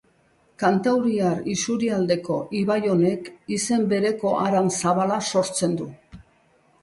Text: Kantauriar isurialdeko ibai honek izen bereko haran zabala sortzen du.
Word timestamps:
Kantauriar 0.61 1.41
isurialdeko 1.55 2.37
ibai 2.61 2.77
honek 2.93 3.29
izen 3.57 3.85
bereko 3.91 4.31
haran 4.45 4.71
zabala 4.79 5.19
sortzen 5.35 5.77
du. 5.83 5.91